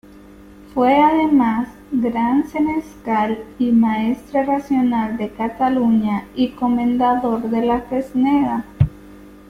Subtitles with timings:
[0.73, 8.65] Fue, además, gran senescal y maestre racional de Cataluña y comendador de la Fresneda.